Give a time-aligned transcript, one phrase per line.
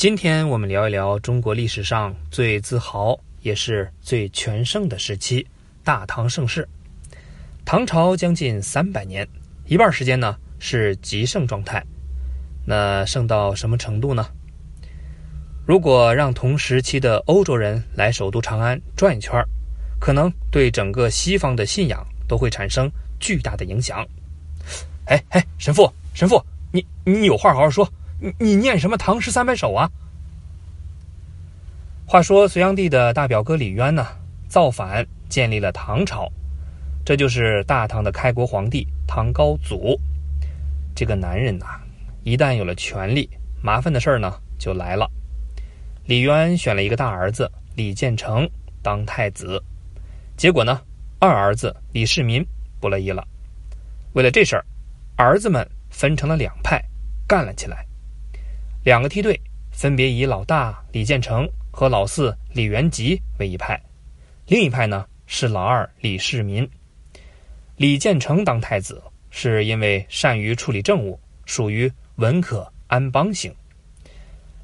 [0.00, 5.46] 今天我们聊一聊中国历史上最自豪也是最全盛的时期——
[5.84, 6.66] 大唐盛世。
[7.66, 9.28] 唐朝将近三百年，
[9.66, 11.84] 一半时间呢是极盛状态。
[12.64, 14.26] 那盛到什么程度呢？
[15.66, 19.38] 如果让同时期的欧洲人来首都长安转一圈
[19.98, 24.02] 可能对整个西方的信仰都会产生巨大的影响。
[25.04, 26.42] 哎哎，神父，神父，
[26.72, 27.86] 你你有话好好说。
[28.20, 29.90] 你你念什么唐诗三百首啊？
[32.06, 34.06] 话说隋炀帝的大表哥李渊呢，
[34.46, 36.30] 造反建立了唐朝，
[37.02, 39.98] 这就是大唐的开国皇帝唐高祖。
[40.94, 41.66] 这个男人呐，
[42.22, 43.30] 一旦有了权力，
[43.62, 45.10] 麻烦的事儿呢就来了。
[46.04, 48.46] 李渊选了一个大儿子李建成
[48.82, 49.62] 当太子，
[50.36, 50.78] 结果呢，
[51.18, 52.46] 二儿子李世民
[52.80, 53.26] 不乐意了。
[54.12, 54.66] 为了这事儿，
[55.16, 56.84] 儿子们分成了两派，
[57.26, 57.86] 干了起来。
[58.82, 59.38] 两个梯队
[59.70, 63.78] 分别以老大李建成和老四李元吉为一派，
[64.46, 66.66] 另一派呢是老二李世民。
[67.76, 73.52] 李建成当太子是因为善于处理政务，属于文可安邦型；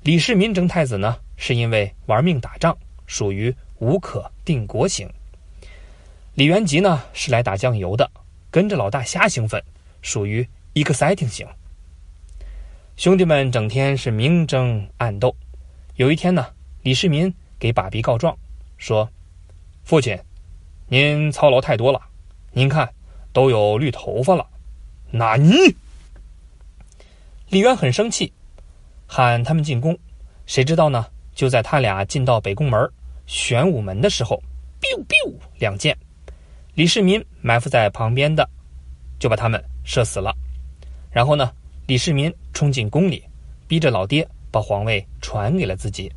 [0.03, 2.75] 李世民争太子呢是因为玩命打仗，
[3.07, 5.07] 属于无可定国型。
[6.33, 8.11] 李元吉呢是来打酱油的，
[8.51, 9.63] 跟着老大瞎兴奋，
[10.01, 11.47] 属于 exciting 型。
[12.97, 15.37] 兄弟们整天是明争暗斗。
[15.97, 16.47] 有一天呢，
[16.81, 18.35] 李世民给爸比告状，
[18.79, 19.07] 说
[19.85, 20.19] ：“父亲，
[20.89, 22.01] 您操劳太多了，
[22.53, 22.91] 您看
[23.35, 24.47] 都有绿头发了。”
[25.13, 25.55] 那你？
[27.51, 28.33] 李渊很生气，
[29.07, 29.97] 喊他们进宫。
[30.47, 31.07] 谁知道呢？
[31.35, 32.91] 就在他俩进到北宫门
[33.27, 34.43] 玄武门的时候
[34.81, 35.95] ，biu biu 两箭，
[36.73, 38.49] 李世民埋伏在旁边的，
[39.19, 40.35] 就把他们射死了。
[41.11, 41.53] 然后呢？
[41.87, 43.23] 李世民冲进宫里，
[43.69, 46.11] 逼着老爹把皇位传给了自己。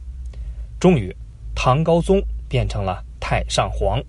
[0.80, 1.16] 终于，
[1.54, 4.02] 唐高宗变成了太上皇，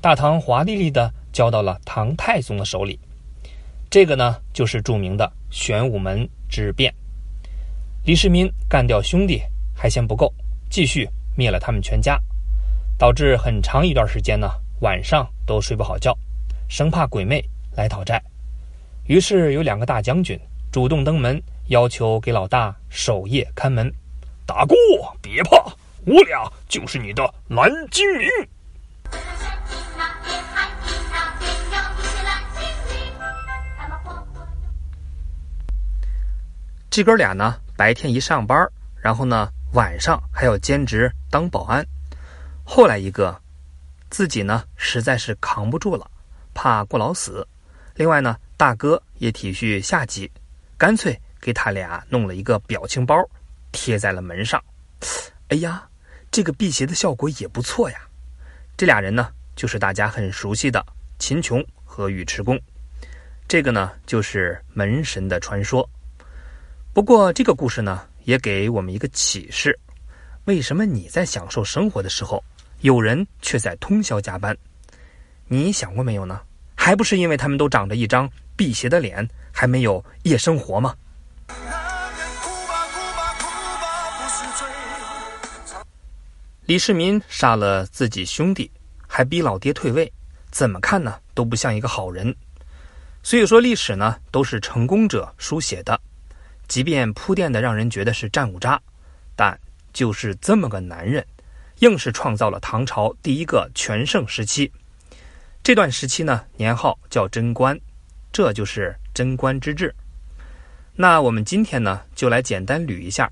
[0.00, 2.96] 大唐华丽丽的交到了唐太宗的手里。
[3.90, 6.94] 这个呢，就是著名的玄武门之变。
[8.04, 9.42] 李世民干掉兄弟
[9.74, 10.32] 还嫌不够，
[10.70, 12.16] 继续灭了他们全家，
[12.96, 14.48] 导致很长一段时间呢，
[14.82, 16.16] 晚上都睡不好觉，
[16.68, 18.22] 生怕鬼魅来讨债。
[19.06, 20.38] 于是有两个大将军。
[20.72, 23.92] 主动登门，要求给老大守夜看门。
[24.46, 24.74] 大哥，
[25.20, 25.70] 别怕，
[26.06, 28.26] 我俩就是你的蓝精灵。
[36.88, 38.66] 这哥俩呢，白天一上班，
[38.96, 41.86] 然后呢，晚上还要兼职当保安。
[42.64, 43.38] 后来一个，
[44.08, 46.10] 自己呢实在是扛不住了，
[46.54, 47.46] 怕过劳死。
[47.94, 50.30] 另外呢，大哥也体恤下级。
[50.82, 53.14] 干脆给他俩弄了一个表情包，
[53.70, 54.60] 贴在了门上。
[55.46, 55.88] 哎呀，
[56.28, 57.98] 这个辟邪的效果也不错呀。
[58.76, 60.84] 这俩人呢，就是大家很熟悉的
[61.20, 62.60] 秦琼和尉迟恭。
[63.46, 65.88] 这个呢，就是门神的传说。
[66.92, 69.78] 不过这个故事呢，也给我们一个启示：
[70.46, 72.42] 为什么你在享受生活的时候，
[72.80, 74.52] 有人却在通宵加班？
[75.46, 76.40] 你想过没有呢？
[76.74, 79.24] 还不是因为他们都长着一张辟邪的脸。
[79.62, 80.92] 还没有夜生活吗？
[86.66, 88.68] 李世民杀了自己兄弟，
[89.06, 90.12] 还逼老爹退位，
[90.50, 92.34] 怎么看呢都不像一个好人。
[93.22, 95.96] 所以说历史呢都是成功者书写的，
[96.66, 98.82] 即便铺垫的让人觉得是战五渣，
[99.36, 99.56] 但
[99.92, 101.24] 就是这么个男人，
[101.78, 104.72] 硬是创造了唐朝第一个全盛时期。
[105.62, 107.78] 这段时期呢年号叫贞观，
[108.32, 108.92] 这就是。
[109.14, 109.94] 贞观之治，
[110.94, 113.30] 那我们今天呢，就来简单捋一下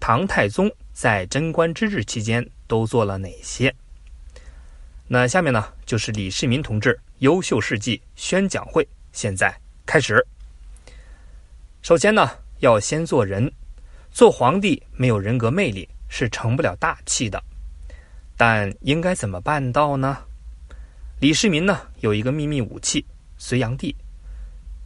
[0.00, 3.74] 唐太宗在贞观之治期间都做了哪些。
[5.08, 9.54] 那下面呢，就是李世民同志优秀事迹宣讲会，现在
[9.84, 10.24] 开始。
[11.82, 13.52] 首先呢，要先做人，
[14.10, 17.42] 做皇帝没有人格魅力是成不了大器的。
[18.36, 20.18] 但应该怎么办到呢？
[21.20, 23.04] 李世民呢，有一个秘密武器——
[23.38, 23.94] 隋炀帝。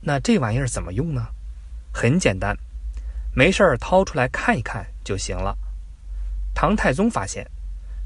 [0.08, 1.26] 那这玩意儿怎么用呢？
[1.92, 2.56] 很简单，
[3.34, 5.58] 没事儿掏出来看一看就行了。
[6.54, 7.44] 唐太宗发现，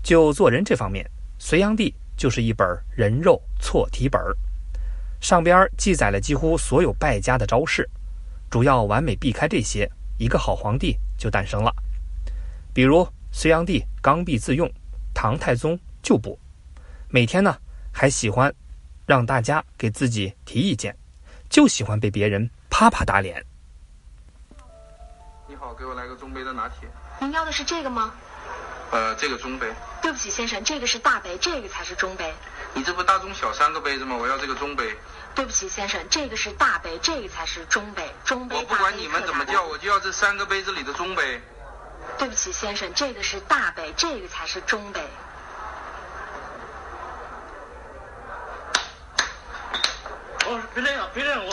[0.03, 1.07] 就做人这方面，
[1.39, 4.19] 隋炀帝就是一本人肉错题本，
[5.21, 7.87] 上边记载了几乎所有败家的招式，
[8.49, 9.87] 主要完美避开这些，
[10.17, 11.71] 一个好皇帝就诞生了。
[12.73, 14.67] 比如隋炀帝刚愎自用，
[15.13, 16.39] 唐太宗就不，
[17.11, 17.55] 每天呢
[17.93, 18.51] 还喜欢
[19.05, 20.97] 让大家给自己提意见。
[21.51, 23.45] 就喜欢被别人啪啪打脸。
[25.49, 26.89] 你好，给我来个中杯的拿铁。
[27.19, 28.15] 您要的是这个吗？
[28.93, 29.67] 呃，这个中杯。
[30.01, 32.33] 对不起，先生，这个是大杯，这个才是中杯。
[32.73, 34.17] 你这不大中小三个杯子吗？
[34.17, 34.97] 我要这个中杯。
[35.35, 38.09] 对不起，先生，这个是大杯，这个才是中杯。
[38.25, 38.57] 中杯。
[38.57, 41.43] 我不管你们怎么叫，我就要这三个杯子里的中杯。
[42.17, 45.01] 对不起，先生，这个是大杯，这个才是中杯。
[50.47, 51.53] 哦，别这样，别这样，我。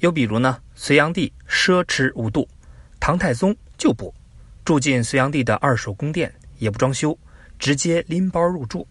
[0.00, 2.46] 又比如呢，隋炀帝奢侈无度，
[3.00, 4.12] 唐太宗就不，
[4.64, 7.16] 住进隋炀帝的二手宫殿，也不装修，
[7.58, 8.86] 直接拎包入住。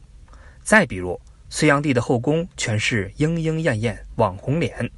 [0.63, 4.89] 再比如，隋炀帝的后宫全是莺莺燕燕、网红脸，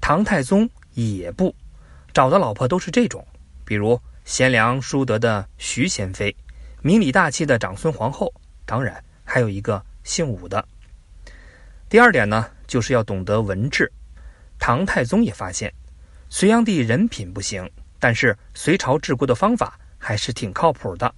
[0.00, 1.54] 唐太宗也不，
[2.14, 3.26] 找的老婆都是这种，
[3.66, 6.34] 比如贤良淑德的徐贤妃，
[6.80, 8.32] 明理大气的长孙皇后，
[8.64, 9.84] 当然还有一个。
[10.10, 10.66] 姓武的。
[11.88, 13.90] 第二点呢，就是要懂得文治。
[14.58, 15.72] 唐太宗也发现，
[16.28, 17.70] 隋炀帝人品不行，
[18.00, 21.14] 但是隋朝治国的方法还是挺靠谱的。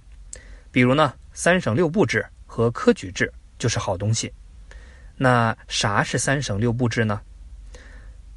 [0.71, 4.31] 比如呢，三省六部制和科举制就是好东西。
[5.17, 7.19] 那啥是三省六部制呢？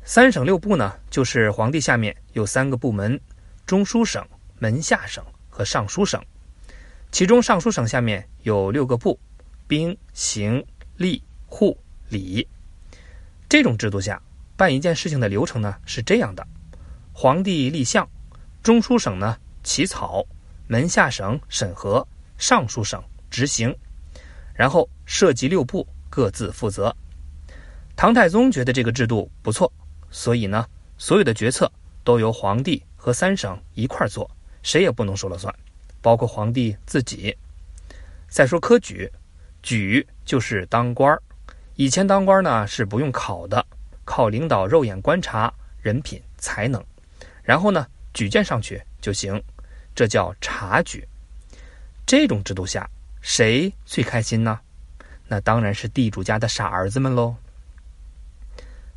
[0.05, 3.21] 三省六部呢，就是皇帝下面有三个部门：
[3.67, 4.27] 中书省、
[4.59, 6.25] 门下省和尚书省。
[7.13, 9.21] 其中尚书省下面有六个部。
[9.69, 10.65] 兵、刑、
[10.97, 11.77] 吏、户、
[12.09, 12.47] 礼，
[13.49, 14.23] 这种制度下
[14.57, 16.47] 办一件事情的流程呢是这样的：
[17.13, 18.09] 皇帝立项，
[18.63, 20.25] 中书省呢起草，
[20.69, 22.07] 门下省审核，
[22.39, 23.77] 尚书省执行，
[24.55, 26.95] 然后涉及六部各自负责。
[27.97, 29.73] 唐太宗觉得这个制度不错，
[30.11, 30.65] 所以呢，
[30.97, 31.71] 所有的决策
[32.05, 34.31] 都由皇帝和三省一块做，
[34.63, 35.53] 谁也不能说了算，
[36.01, 37.37] 包括皇帝自己。
[38.29, 39.11] 再说科举。
[39.67, 41.21] 举就是当官儿，
[41.75, 43.67] 以前当官呢是不用考的，
[44.05, 45.53] 靠领导肉眼观察
[45.83, 46.81] 人品才能，
[47.43, 47.85] 然后呢
[48.15, 49.43] 举荐上去就行，
[49.93, 51.05] 这叫察举。
[52.07, 52.89] 这种制度下，
[53.21, 54.61] 谁最开心呢？
[55.27, 57.35] 那当然是地主家的傻儿子们喽。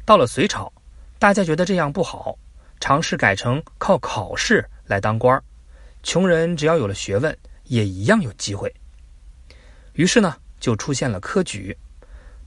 [0.05, 0.71] 到了隋朝，
[1.17, 2.37] 大家觉得这样不好，
[2.79, 5.41] 尝试改成靠考试来当官儿，
[6.03, 8.71] 穷人只要有了学问，也一样有机会。
[9.93, 10.37] 于是呢。
[10.59, 11.75] 就出现了科举，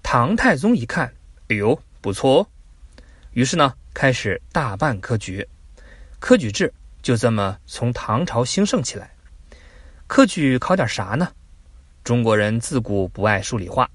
[0.03, 1.13] 唐太宗一看，
[1.49, 2.47] 哎呦，不错哦，
[3.33, 5.47] 于是呢，开始大办科举，
[6.19, 6.73] 科举制
[7.03, 9.11] 就这么从唐朝兴盛起来。
[10.07, 11.33] 科举考点啥呢？
[12.05, 13.89] 中国人自古不爱数理化，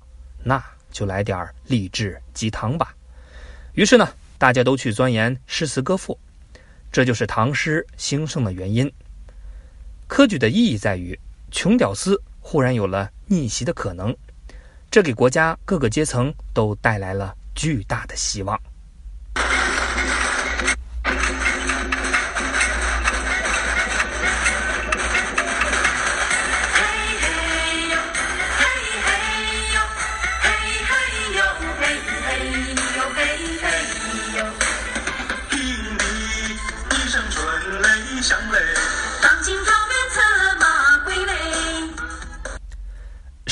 [0.44, 2.96] 那就来点励志鸡汤吧。
[3.74, 6.18] 于是呢，大家都去钻研诗词歌赋，
[6.92, 8.92] 这就是唐诗兴盛的原因。
[10.08, 11.20] 科举的意义在于，
[11.52, 13.12] 穷屌丝忽然有了。
[13.26, 14.16] 逆袭的可能，
[14.90, 18.58] 这给国家各个阶层都带来了巨大的希望。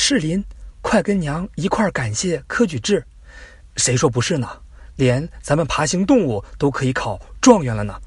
[0.08, 0.44] 士林，
[0.82, 3.04] 快跟娘一块儿感谢科举制。
[3.74, 4.48] 谁说不是呢？
[4.94, 8.00] 连咱们爬行动物都可以考状元了呢。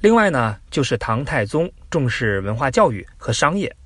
[0.00, 3.76] 另外呢，就是唐太宗重视文化教育和商业。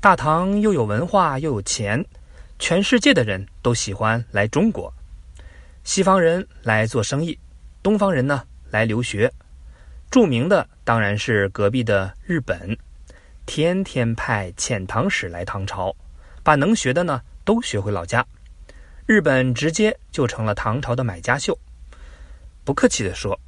[0.00, 2.06] 大唐又有文化又有钱，
[2.60, 4.94] 全世界的人都喜欢来中国。
[5.82, 7.36] 西方人来做生意，
[7.82, 9.28] 东方人呢来留学。
[10.12, 12.78] 著名的当然是隔壁的日本，
[13.46, 15.92] 天天派遣唐使来唐朝。
[16.44, 18.24] 把能学的呢都学回老家，
[19.06, 21.58] 日本直接就成了唐朝的买家秀。
[22.64, 23.40] 不客气地说，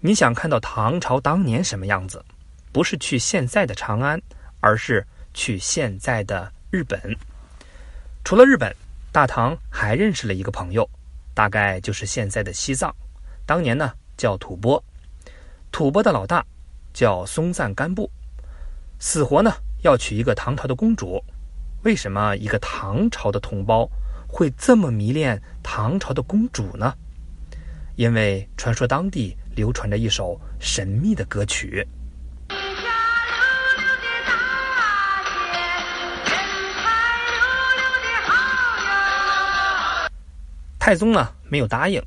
[0.00, 2.24] 你想看到唐朝当年什么样子，
[2.72, 4.20] 不是去现在的长安，
[4.60, 7.14] 而是去现在的日本。
[8.24, 8.74] 除了日本，
[9.12, 10.88] 大唐还认识了一个朋友，
[11.34, 12.94] 大概就是现在的西藏，
[13.44, 14.82] 当年呢叫吐蕃。
[15.70, 16.42] 吐蕃的老大
[16.94, 18.10] 叫松赞干布，
[18.98, 19.52] 死活呢
[19.82, 21.22] 要娶一个唐朝的公主。
[21.82, 23.88] 为什么一个唐朝的同胞
[24.26, 26.92] 会这么迷恋唐朝的公主呢？
[27.94, 31.86] 因为传说当地流传着一首神秘的歌曲。
[40.80, 42.02] 太宗呢没有答应，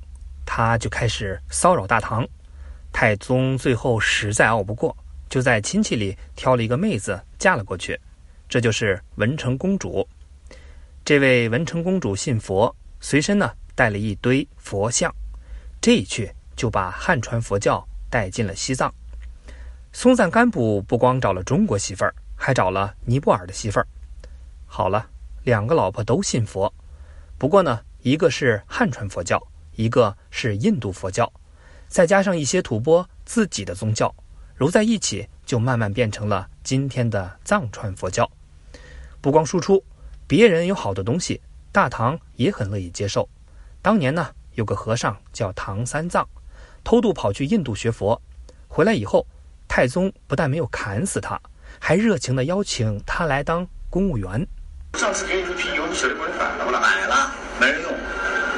[0.46, 2.28] 他就开始骚扰大唐。
[2.92, 4.96] 太宗最后实在拗不过，
[5.30, 7.98] 就在亲戚里挑了一个妹子嫁了过去。
[8.52, 10.06] 这就是文成公主。
[11.06, 15.10] 这位文成公主信佛，随身呢带了一堆佛像。
[15.80, 18.94] 这一去就把汉传佛教带进了西藏。
[19.94, 23.88] 松赞干布不光找了中国媳妇儿，还找了尼泊尔的媳妇儿。
[24.66, 25.10] 好了，
[25.46, 26.74] 两个老婆都信佛，
[27.38, 29.42] 不过呢，一个是汉传佛教，
[29.78, 31.32] 一个是印度佛教，
[31.88, 34.14] 再加上一些吐蕃自己的宗教，
[34.56, 38.30] 揉在一起，就慢慢变成了今天的藏传佛教。
[39.22, 39.84] 不光输出，
[40.28, 41.40] 别人有好的东西，
[41.72, 43.30] 大唐也很乐意接受。
[43.82, 46.28] 当年呢，有个和尚叫唐三藏，
[46.84, 48.20] 偷渡跑去印度学佛，
[48.68, 49.26] 回来以后，
[49.68, 51.40] 太宗不但没有砍死他，
[51.80, 54.46] 还热情地邀请他来当公务员。
[54.96, 56.82] 上次给你的啤酒，你舍得给我反了不了？
[56.82, 57.92] 买了，没人用。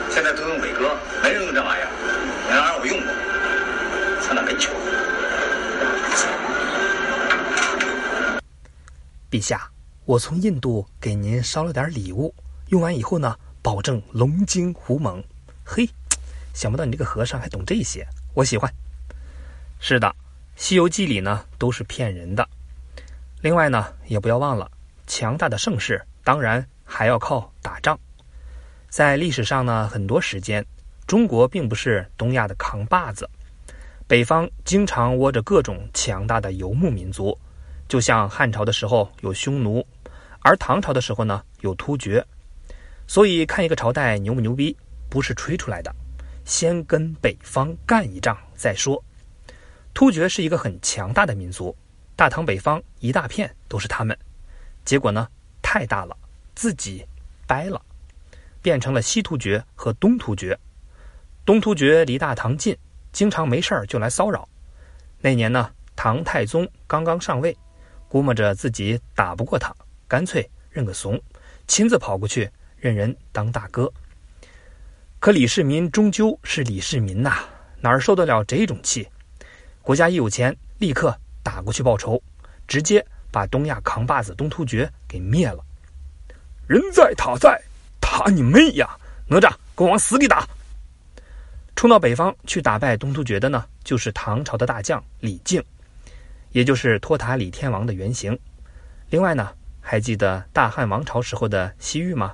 [0.10, 1.90] 现在都用伟哥，没人用这玩意儿。
[2.50, 4.72] 那玩意儿我用过，才能跟球。
[9.30, 9.70] 陛下，
[10.06, 12.34] 我从印度给您捎了点礼物，
[12.68, 13.38] 用完以后呢？
[13.62, 15.24] 保证龙精虎猛，
[15.64, 15.90] 嘿，
[16.54, 18.70] 想不到你这个和尚还懂这些，我喜欢。
[19.80, 20.08] 是的，
[20.58, 22.46] 《西游记》里呢都是骗人的。
[23.40, 24.70] 另外呢，也不要忘了，
[25.08, 27.98] 强大的盛世当然还要靠打仗。
[28.90, 30.66] 在历史上呢，很多时间，
[31.08, 33.30] 中国并不是东亚的扛把子，
[34.08, 37.40] 北方经常窝着各种强大的游牧民族，
[37.94, 39.86] 就像汉朝的时候有匈奴，
[40.40, 42.26] 而唐朝的时候呢有突厥。
[43.06, 44.76] 所以，看一个朝代牛不牛逼，
[45.12, 45.94] 不是吹出来的，
[46.44, 49.00] 先跟北方干一仗再说。
[49.94, 51.78] 突厥是一个很强大的民族，
[52.16, 54.18] 大唐北方一大片都是他们。
[54.84, 55.28] 结果呢，
[55.62, 56.18] 太大了，
[56.56, 57.06] 自己
[57.46, 57.80] 掰了，
[58.64, 60.58] 变成了西突厥和东突厥。
[61.46, 62.76] 东突厥离大唐近，
[63.12, 64.50] 经常没事儿就来骚扰。
[65.22, 67.56] 那年呢，唐太宗刚刚上位，
[68.14, 69.76] 估摸着自己打不过他，
[70.08, 71.20] 干脆认个怂，
[71.68, 72.48] 亲自跑过去。
[72.78, 73.92] 认人当大哥，
[75.20, 77.40] 可李世民终究是李世民呐，
[77.82, 79.10] 哪受得了这种气？
[79.82, 82.22] 国家一有钱，立刻打过去报仇，
[82.68, 85.66] 直接把东亚扛把子东突厥给灭了。
[86.68, 87.60] 人在塔在，
[88.00, 88.96] 塔你妹呀！
[89.26, 90.48] 哪吒，给我往死里打！
[91.76, 95.64] 冲到北方去打败东突厥的呢，就是唐朝的大将李靖，
[96.54, 98.38] 也就是托塔李天王的原型。
[99.10, 99.50] 另外呢，
[99.82, 102.34] 还记得大汉王朝时候的西域吗？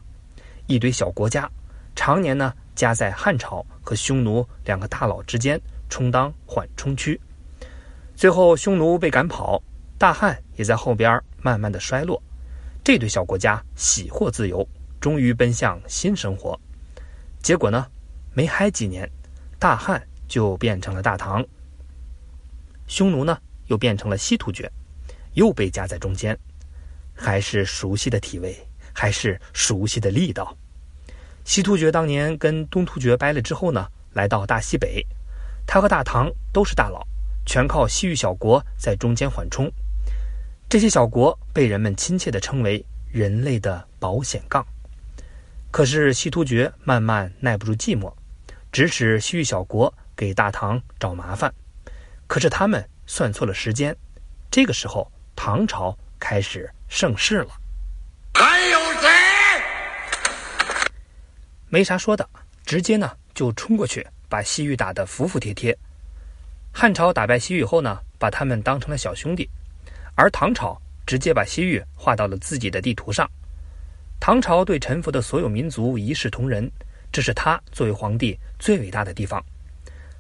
[0.68, 1.50] 一堆小国家，
[1.96, 5.60] 常年呢夹在汉朝和匈奴两个大佬之间，
[5.90, 7.20] 充当缓冲区。
[8.16, 9.62] 最后匈奴被赶跑，
[9.98, 12.22] 大汉也在后边慢慢的衰落。
[12.84, 14.68] 这对小国家喜获自由，
[15.00, 16.60] 终于奔向新生活。
[17.42, 17.88] 结果呢，
[18.34, 19.10] 没嗨几年，
[19.58, 21.46] 大汉就变成了大唐，
[22.88, 23.38] 匈奴呢
[23.70, 24.70] 又变成了西突厥，
[25.34, 26.38] 又被夹在中间，
[27.16, 28.56] 还是熟悉的体位。
[28.92, 30.58] 还是熟悉的力道。
[31.46, 35.06] 西突厥当年跟东突厥掰了之后呢，来到大西北，
[35.66, 37.08] 他和大唐都是大佬，
[37.46, 39.72] 全靠西域小国在中间缓冲。
[40.68, 44.66] 这些小国被人们亲切地称为“人类的保险杠”。
[45.72, 48.12] 可是西突厥慢慢耐不住寂寞，
[48.70, 51.54] 指使西域小国给大唐找麻烦。
[52.28, 53.94] 可是他们算错了时间，
[54.52, 57.50] 这个时候唐朝开始盛世了。
[58.36, 59.10] 还有谁
[61.70, 62.30] 没啥说的，
[62.64, 65.76] 直接呢就冲过去，把西域打得服服帖帖。
[66.72, 69.50] 汉朝打败西域后呢，把他们当成了小兄弟，
[70.14, 73.28] 而唐朝直接把西域划到了自己的地图上。
[74.20, 76.72] 唐朝对臣服的所有民族一视同仁，
[77.12, 79.44] 这是他作为皇帝最伟大的地方。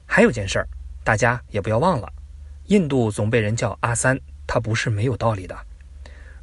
[0.07, 0.67] 还有件事儿，
[1.03, 2.11] 大家也不要忘了，
[2.69, 5.57] 印度总被人叫阿三，他不是没有道理的。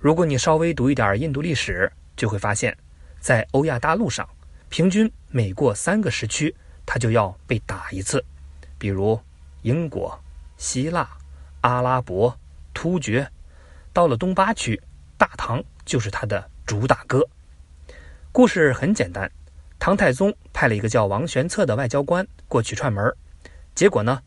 [0.01, 2.77] 如果你稍微读一点印度历史，就会发现，
[3.21, 4.29] 在欧亚大陆上。
[4.69, 6.53] 平均每过三个时区，
[6.85, 8.25] 他就要被打一次。
[8.77, 9.21] 比如
[9.63, 10.19] 英国、
[10.57, 11.09] 希腊、
[11.61, 12.37] 阿拉伯、
[12.75, 13.31] 突厥，
[13.93, 14.83] 到了东八区，
[15.17, 17.25] 大唐就是他的主打歌。
[18.33, 19.31] 故事很简单，
[19.79, 23.15] 唐太宗派了一个叫王玄策的外交官过去串门，
[23.77, 24.21] 结果呢，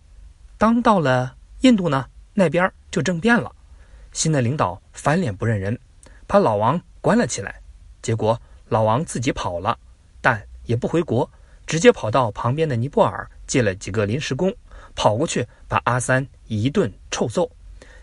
[0.58, 3.52] 当到了印度呢，那边就政变了，
[4.14, 5.78] 新的领导翻脸不认人，
[6.26, 7.62] 把老王关了起来，
[8.02, 9.78] 结果老王自己跑了。
[10.22, 11.30] 但也不回国，
[11.66, 14.56] 直接跑到旁边的尼泊尔借了几个临时工，
[14.96, 17.50] 跑过去把阿三一顿臭揍，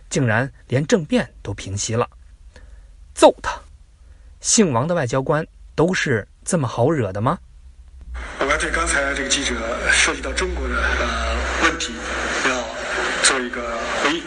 [0.09, 2.09] 竟然连政变都平息了。
[3.15, 3.59] 揍他！
[4.41, 7.39] 姓王的外交官都是这么好惹的吗？
[8.39, 9.55] 我要对刚才这个记者
[9.91, 11.93] 涉及到中国的呃问题，
[12.49, 12.65] 要
[13.23, 14.23] 做一个回应。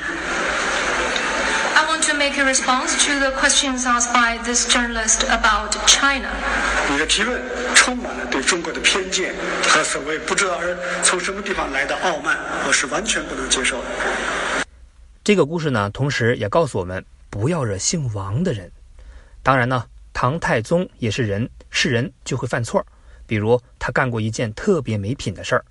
[1.75, 6.29] I want to make he responds to the questions asked by this journalist about China.
[6.89, 7.41] 你的提问
[7.73, 9.33] 充满了对中国的偏见
[9.63, 13.85] 和所谓不知道而从什么地方来的傲慢，我是完全不能接受的。
[15.23, 18.71] 这个故事呢，同时也告诉我们不要惹姓王的人。
[19.41, 22.85] 当然呢，唐太宗也是人，是人就会犯错。
[23.25, 25.65] 比如他干过一件特别没品的事儿，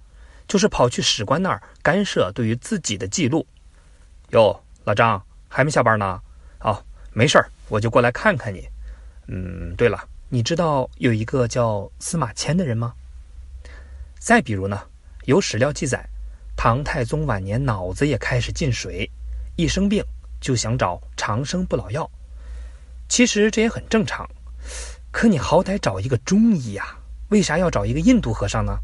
[0.48, 3.46] 就是跑去史官那儿干涉对于自己的记录。
[4.30, 6.20] 哟，老张还没下班呢？
[6.60, 8.68] 哦，没事儿，我就过来看看你。
[9.26, 12.94] 嗯，对了，你知道有一个叫司马迁的人吗？
[14.18, 14.82] 再比如呢，
[15.26, 16.04] 有史料记载，
[16.56, 19.08] 唐太宗晚年脑子也开始进水。
[19.56, 20.04] 一生病
[20.40, 22.08] 就想找长生不老药，
[23.08, 24.28] 其实这也很正常。
[25.10, 26.96] 可你好歹找一个中医呀，
[27.28, 28.78] 为啥要找一个印度和尚呢？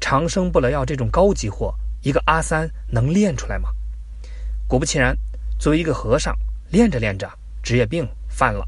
[0.00, 3.70] 长生不老药这种高级货，一个阿三能练出来吗？
[4.66, 5.16] 果不其然，
[5.58, 6.36] 作为一个和尚，
[6.74, 7.30] 练着练着
[7.62, 8.66] 职业病犯了，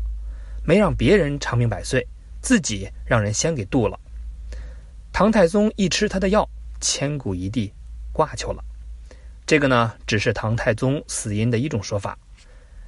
[0.63, 2.07] 没让别人长命百岁，
[2.41, 3.99] 自己让人先给渡了。
[5.13, 6.49] 唐太宗一吃他的药，
[6.81, 7.73] 千古一帝，
[8.13, 8.63] 挂球了。
[9.45, 12.17] 这个呢，只是唐太宗死因的一种说法。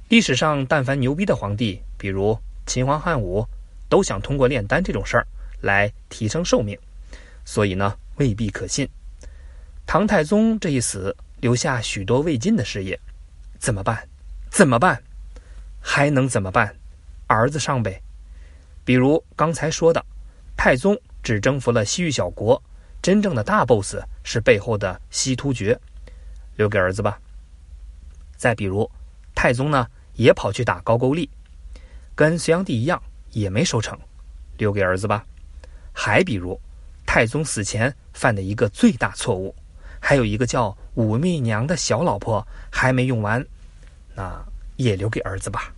[0.07, 3.45] 历史上，但凡牛逼的皇帝，比如秦皇汉武，
[3.89, 5.27] 都想通过炼丹这种事儿
[5.59, 6.79] 来提升寿命，
[7.43, 8.87] 所以呢，未必可信。
[9.85, 12.97] 唐太宗这一死，留下许多未尽的事业，
[13.59, 14.07] 怎么办？
[14.49, 15.03] 怎么办？
[15.79, 16.75] 还能怎么办？
[17.27, 18.01] 儿子上呗。
[18.83, 20.03] 比如刚才说的，
[20.57, 22.61] 太宗只征服了西域小国，
[23.01, 25.79] 真正的大 boss 是背后的西突厥。
[26.55, 27.19] 留给儿子吧。
[28.35, 28.89] 再比如，
[29.33, 31.29] 太宗呢也跑去打高句丽，
[32.15, 33.97] 跟隋炀帝一样也没收成，
[34.57, 35.25] 留给儿子吧。
[35.93, 36.59] 还比如，
[37.05, 39.55] 太宗死前犯的一个最大错误，
[40.01, 43.45] 还有一个叫武媚娘的小老婆还没用完，
[44.15, 44.45] 那
[44.79, 45.73] 也留给儿子吧。